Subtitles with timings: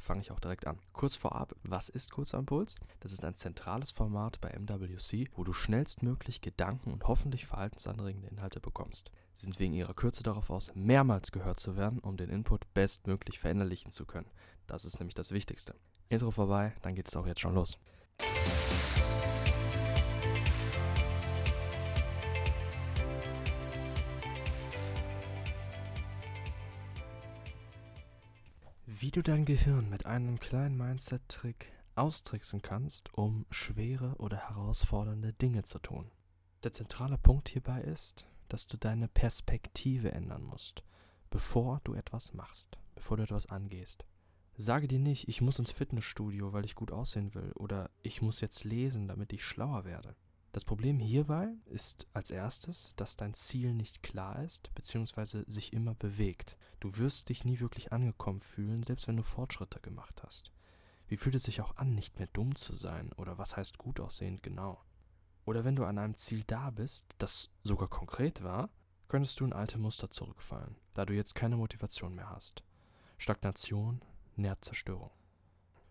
[0.00, 0.78] fange ich auch direkt an.
[0.92, 2.76] Kurz vorab, was ist Impuls?
[3.00, 8.60] Das ist ein zentrales Format bei MWC, wo du schnellstmöglich Gedanken und hoffentlich verhaltensanregende Inhalte
[8.60, 9.10] bekommst.
[9.32, 13.38] Sie sind wegen ihrer Kürze darauf aus, mehrmals gehört zu werden, um den Input bestmöglich
[13.38, 14.30] verinnerlichen zu können.
[14.66, 15.74] Das ist nämlich das Wichtigste.
[16.08, 17.78] Intro vorbei, dann geht es auch jetzt schon los.
[29.02, 35.62] Wie du dein Gehirn mit einem kleinen Mindset-Trick austricksen kannst, um schwere oder herausfordernde Dinge
[35.62, 36.10] zu tun.
[36.64, 40.82] Der zentrale Punkt hierbei ist, dass du deine Perspektive ändern musst,
[41.30, 44.04] bevor du etwas machst, bevor du etwas angehst.
[44.58, 48.42] Sage dir nicht, ich muss ins Fitnessstudio, weil ich gut aussehen will, oder ich muss
[48.42, 50.14] jetzt lesen, damit ich schlauer werde.
[50.52, 55.44] Das Problem hierbei ist als erstes, dass dein Ziel nicht klar ist bzw.
[55.46, 56.56] sich immer bewegt.
[56.80, 60.50] Du wirst dich nie wirklich angekommen fühlen, selbst wenn du Fortschritte gemacht hast.
[61.06, 64.00] Wie fühlt es sich auch an, nicht mehr dumm zu sein oder was heißt gut
[64.00, 64.82] aussehend genau?
[65.44, 68.70] Oder wenn du an einem Ziel da bist, das sogar konkret war,
[69.08, 72.62] könntest du in alte Muster zurückfallen, da du jetzt keine Motivation mehr hast.
[73.18, 74.00] Stagnation
[74.36, 75.10] nährt Zerstörung.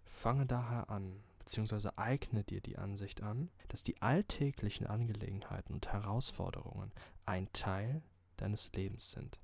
[0.06, 1.90] Fange daher an, bzw.
[1.96, 6.92] eigne dir die Ansicht an, dass die alltäglichen Angelegenheiten und Herausforderungen
[7.26, 8.04] ein Teil
[8.38, 9.40] deines Lebens sind,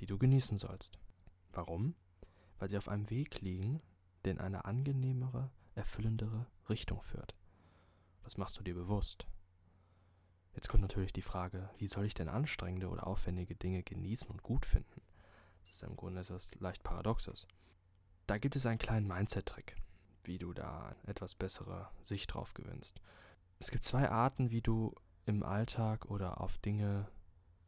[0.00, 0.98] die du genießen sollst.
[1.52, 1.94] Warum?
[2.58, 3.80] Weil sie auf einem Weg liegen,
[4.24, 7.34] der in eine angenehmere, erfüllendere Richtung führt.
[8.22, 9.26] Das machst du dir bewusst.
[10.54, 14.42] Jetzt kommt natürlich die Frage, wie soll ich denn anstrengende oder aufwendige Dinge genießen und
[14.42, 15.02] gut finden?
[15.62, 17.46] Das ist im Grunde etwas leicht Paradoxes.
[18.26, 19.76] Da gibt es einen kleinen Mindset-Trick
[20.26, 23.00] wie du da etwas bessere Sicht drauf gewinnst.
[23.58, 24.94] Es gibt zwei Arten, wie du
[25.26, 27.08] im Alltag oder auf Dinge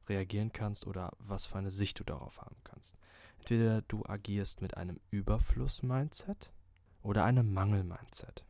[0.09, 2.97] reagieren kannst oder was für eine Sicht du darauf haben kannst.
[3.39, 6.53] Entweder du agierst mit einem Überfluss-Mindset
[7.03, 8.45] oder einem Mangel-Mindset.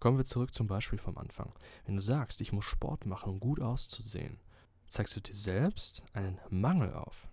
[0.00, 1.52] Kommen wir zurück zum Beispiel vom Anfang.
[1.84, 4.40] Wenn du sagst, ich muss Sport machen, um gut auszusehen,
[4.86, 7.28] zeigst du dir selbst einen Mangel auf.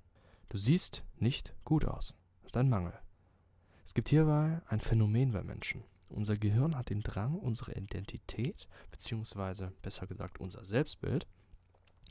[0.49, 2.13] Du siehst nicht gut aus.
[2.41, 2.93] Das ist ein Mangel.
[3.87, 5.81] Es gibt hierbei ein Phänomen bei Menschen.
[6.09, 11.25] Unser Gehirn hat den Drang, unsere Identität, beziehungsweise besser gesagt unser Selbstbild,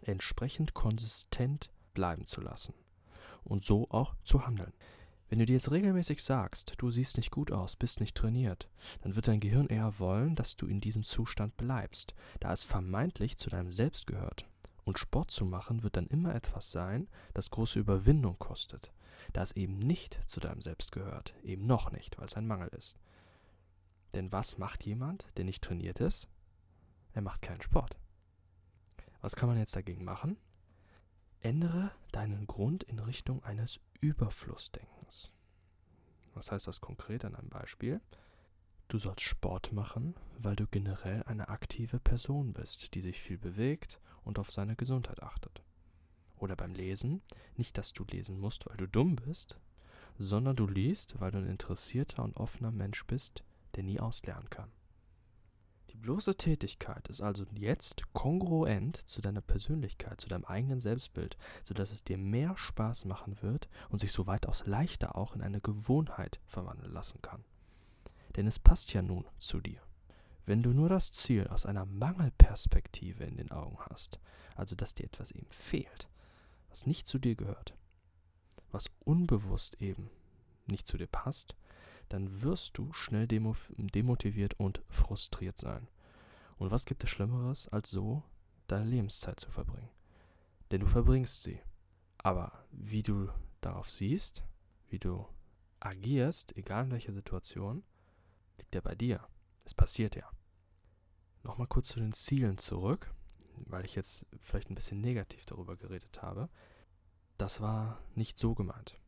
[0.00, 2.72] entsprechend konsistent bleiben zu lassen
[3.44, 4.72] und so auch zu handeln.
[5.28, 8.70] Wenn du dir jetzt regelmäßig sagst, du siehst nicht gut aus, bist nicht trainiert,
[9.02, 13.36] dann wird dein Gehirn eher wollen, dass du in diesem Zustand bleibst, da es vermeintlich
[13.36, 14.48] zu deinem Selbst gehört.
[14.84, 18.92] Und Sport zu machen wird dann immer etwas sein, das große Überwindung kostet,
[19.32, 22.68] da es eben nicht zu deinem Selbst gehört, eben noch nicht, weil es ein Mangel
[22.68, 22.96] ist.
[24.14, 26.28] Denn was macht jemand, der nicht trainiert ist?
[27.12, 27.98] Er macht keinen Sport.
[29.20, 30.36] Was kann man jetzt dagegen machen?
[31.40, 35.30] Ändere deinen Grund in Richtung eines Überflussdenkens.
[36.34, 38.00] Was heißt das konkret an einem Beispiel?
[38.88, 44.00] Du sollst Sport machen, weil du generell eine aktive Person bist, die sich viel bewegt
[44.22, 45.62] und auf seine Gesundheit achtet.
[46.38, 47.22] Oder beim Lesen,
[47.56, 49.58] nicht, dass du lesen musst, weil du dumm bist,
[50.18, 54.70] sondern du liest, weil du ein interessierter und offener Mensch bist, der nie auslernen kann.
[55.90, 61.90] Die bloße Tätigkeit ist also jetzt kongruent zu deiner Persönlichkeit, zu deinem eigenen Selbstbild, sodass
[61.90, 66.40] es dir mehr Spaß machen wird und sich so weitaus leichter auch in eine Gewohnheit
[66.46, 67.44] verwandeln lassen kann.
[68.36, 69.80] Denn es passt ja nun zu dir.
[70.44, 74.20] Wenn du nur das Ziel aus einer Mangelperspektive in den Augen hast,
[74.54, 76.08] also dass dir etwas eben fehlt,
[76.76, 77.74] was nicht zu dir gehört,
[78.70, 80.10] was unbewusst eben
[80.66, 81.56] nicht zu dir passt,
[82.10, 85.88] dann wirst du schnell demotiviert und frustriert sein.
[86.58, 88.22] Und was gibt es Schlimmeres, als so
[88.66, 89.88] deine Lebenszeit zu verbringen?
[90.70, 91.58] Denn du verbringst sie.
[92.18, 93.30] Aber wie du
[93.62, 94.44] darauf siehst,
[94.90, 95.26] wie du
[95.80, 97.84] agierst, egal in welcher Situation,
[98.58, 99.26] liegt ja bei dir.
[99.64, 100.28] Es passiert ja.
[101.42, 103.14] Nochmal kurz zu den Zielen zurück
[103.66, 106.48] weil ich jetzt vielleicht ein bisschen negativ darüber geredet habe.
[107.38, 108.98] Das war nicht so gemeint.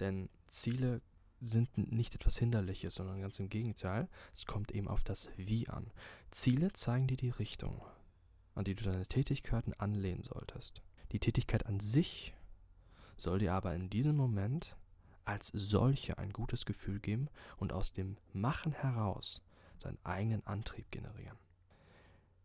[0.00, 1.00] Denn Ziele
[1.40, 5.90] sind nicht etwas Hinderliches, sondern ganz im Gegenteil, es kommt eben auf das Wie an.
[6.30, 7.82] Ziele zeigen dir die Richtung,
[8.54, 10.82] an die du deine Tätigkeiten anlehnen solltest.
[11.12, 12.34] Die Tätigkeit an sich
[13.16, 14.76] soll dir aber in diesem Moment
[15.24, 19.42] als solche ein gutes Gefühl geben und aus dem Machen heraus
[19.78, 21.36] seinen eigenen Antrieb generieren.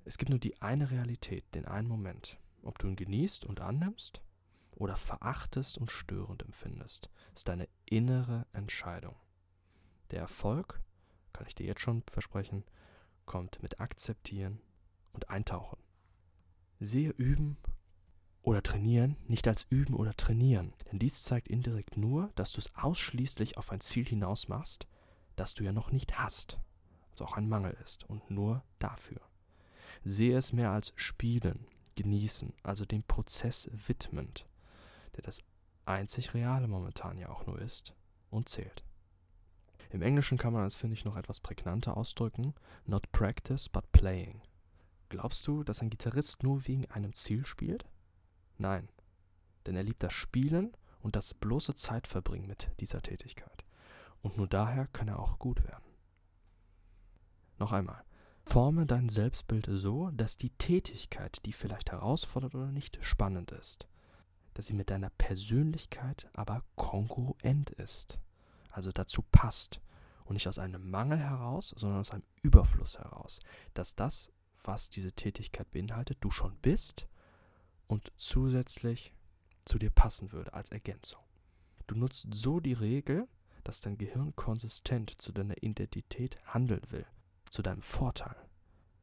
[0.04, 2.40] Es gibt nur die eine Realität, den einen Moment.
[2.64, 4.22] Ob du ihn genießt und annimmst
[4.72, 9.16] oder verachtest und störend empfindest, ist deine innere Entscheidung.
[10.12, 10.82] Der Erfolg,
[11.34, 12.64] kann ich dir jetzt schon versprechen,
[13.26, 14.60] kommt mit Akzeptieren
[15.14, 15.80] und Eintauchen.
[16.80, 17.58] Sehe Üben
[18.42, 22.76] oder Trainieren nicht als Üben oder Trainieren, denn dies zeigt indirekt nur, dass du es
[22.76, 24.88] ausschließlich auf ein Ziel hinaus machst,
[25.36, 26.60] das du ja noch nicht hast,
[27.12, 29.22] also auch ein Mangel ist und nur dafür.
[30.04, 34.48] Sehe es mehr als Spielen, Genießen, also dem Prozess widmend,
[35.16, 35.42] der das
[35.86, 37.94] einzig Reale momentan ja auch nur ist
[38.30, 38.84] und zählt.
[39.90, 42.54] Im Englischen kann man das, finde ich, noch etwas prägnanter ausdrücken.
[42.86, 44.42] Not practice, but playing.
[45.10, 47.86] Glaubst du, dass ein Gitarrist nur wegen einem Ziel spielt?
[48.58, 48.88] Nein,
[49.66, 50.72] denn er liebt das Spielen
[51.02, 53.66] und das bloße Zeitverbringen mit dieser Tätigkeit.
[54.22, 55.84] Und nur daher kann er auch gut werden.
[57.58, 58.04] Noch einmal.
[58.52, 63.88] Forme dein Selbstbild so, dass die Tätigkeit, die vielleicht herausfordert oder nicht spannend ist,
[64.56, 68.20] dass sie mit deiner Persönlichkeit aber kongruent ist,
[68.70, 69.80] also dazu passt.
[70.26, 73.40] Und nicht aus einem Mangel heraus, sondern aus einem Überfluss heraus,
[73.74, 77.08] dass das, was diese Tätigkeit beinhaltet, du schon bist
[77.88, 79.14] und zusätzlich
[79.64, 81.24] zu dir passen würde als Ergänzung.
[81.88, 83.30] Du nutzt so die Regel,
[83.64, 87.06] dass dein Gehirn konsistent zu deiner Identität handeln will,
[87.52, 88.36] zu deinem Vorteil,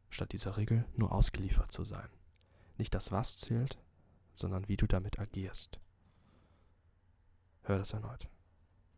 [0.08, 2.08] statt dieser Regel nur ausgeliefert zu sein.
[2.78, 3.78] Nicht das Was zählt,
[4.34, 5.78] sondern wie du damit agierst.
[7.62, 8.28] Hör das erneut.